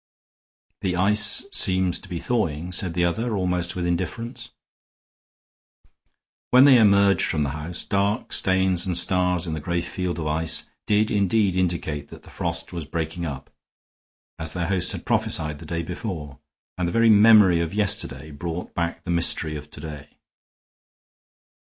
[0.81, 4.49] "The ice seems to be thawing," said the other, almost with indifference.
[6.49, 10.25] When they emerged from the house, dark stains and stars in the gray field of
[10.25, 13.51] ice did indeed indicate that the frost was breaking up,
[14.39, 16.39] as their host had prophesied the day before,
[16.79, 20.09] and the very memory of yesterday brought back the mystery of to day.